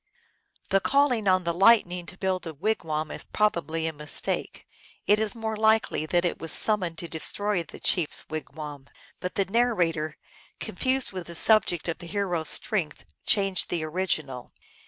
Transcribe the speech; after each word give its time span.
The 0.69 0.79
calling 0.79 1.27
on 1.27 1.43
the 1.43 1.53
Lightning 1.53 2.07
to 2.07 2.17
build 2.17 2.47
a 2.47 2.55
wigwam 2.55 3.11
is 3.11 3.23
probably 3.25 3.85
a 3.85 3.93
mistake. 3.93 4.67
It 5.05 5.19
is 5.19 5.35
more 5.35 5.55
likely 5.55 6.07
that 6.07 6.25
it 6.25 6.39
was 6.39 6.51
sum 6.51 6.79
moned 6.79 6.97
to 6.97 7.07
destroy 7.07 7.61
the 7.61 7.79
chief 7.79 8.09
s 8.09 8.25
wigwam, 8.27 8.87
but 9.19 9.35
the 9.35 9.45
narra 9.45 9.93
tor, 9.93 10.17
confused 10.59 11.11
with 11.11 11.27
the 11.27 11.35
subject 11.35 11.87
of 11.87 11.99
the 11.99 12.07
hero 12.07 12.41
s 12.41 12.49
strength, 12.49 13.13
changed 13.27 13.69
the 13.69 13.83
original. 13.83 14.53